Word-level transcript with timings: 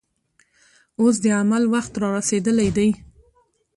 اوس 0.99 1.15
د 1.23 1.25
عمل 1.39 1.63
وخت 1.73 1.93
رارسېدلی 2.03 2.69
دی. 2.77 2.89